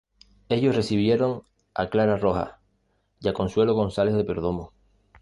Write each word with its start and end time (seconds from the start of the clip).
Ellos 0.49 0.75
recibieron 0.75 1.43
a 1.75 1.89
Clara 1.91 2.17
Rojas 2.17 2.55
y 3.19 3.27
a 3.27 3.33
Consuelo 3.33 3.75
González 3.75 4.15
de 4.15 4.23
Perdomo. 4.23 4.73